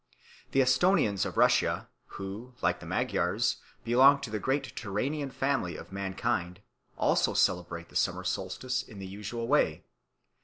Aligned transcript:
The 0.49 0.61
Esthonians 0.63 1.27
of 1.27 1.37
Russia, 1.37 1.87
who, 2.17 2.55
like 2.63 2.79
the 2.79 2.87
Magyars, 2.87 3.57
belong 3.83 4.19
to 4.21 4.31
the 4.31 4.39
great 4.39 4.75
Turanian 4.75 5.29
family 5.31 5.77
of 5.77 5.91
mankind, 5.91 6.59
also 6.97 7.35
celebrate 7.35 7.89
the 7.89 7.95
summer 7.95 8.23
solstice 8.23 8.81
in 8.81 8.97
the 8.97 9.05
usual 9.05 9.47
way. 9.47 9.83